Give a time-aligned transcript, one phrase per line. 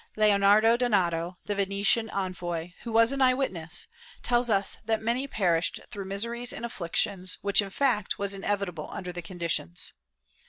[0.15, 3.87] Leonardo Donato, the Venetian envoy, who was an eye witness,
[4.23, 9.11] tells us that many perished through miseries and afflictions, which, in fact, was inevitable under
[9.11, 9.93] the conditions.